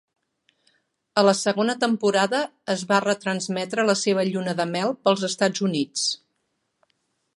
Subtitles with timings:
[1.21, 2.39] A la segona temporada
[2.75, 6.09] es va retransmetre la seva lluna de mel pels Estats Units.